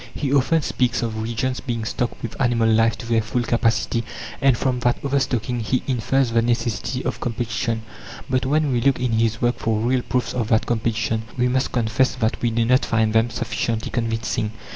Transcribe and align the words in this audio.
He 0.15 0.33
often 0.33 0.63
speaks 0.63 1.03
of 1.03 1.21
regions 1.21 1.59
being 1.59 1.85
stocked 1.85 2.23
with 2.23 2.35
animal 2.41 2.67
life 2.67 2.97
to 2.97 3.05
their 3.05 3.21
full 3.21 3.43
capacity, 3.43 4.03
and 4.41 4.57
from 4.57 4.79
that 4.79 4.97
overstocking 5.03 5.59
he 5.59 5.83
infers 5.85 6.31
the 6.31 6.41
necessity 6.41 7.05
of 7.05 7.19
competition. 7.19 7.83
But 8.27 8.43
when 8.47 8.71
we 8.71 8.81
look 8.81 8.99
in 8.99 9.11
his 9.11 9.43
work 9.43 9.57
for 9.59 9.79
real 9.79 10.01
proofs 10.01 10.33
of 10.33 10.47
that 10.47 10.65
competition, 10.65 11.21
we 11.37 11.47
must 11.47 11.71
confess 11.71 12.15
that 12.15 12.41
we 12.41 12.49
do 12.49 12.65
not 12.65 12.83
find 12.83 13.13
them 13.13 13.29
sufficiently 13.29 13.91
convincing. 13.91 14.53